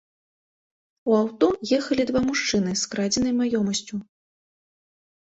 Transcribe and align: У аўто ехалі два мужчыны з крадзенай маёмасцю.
У 1.11 1.17
аўто 1.17 1.49
ехалі 1.77 2.05
два 2.11 2.21
мужчыны 2.29 2.73
з 2.85 2.89
крадзенай 2.95 3.33
маёмасцю. 3.43 4.01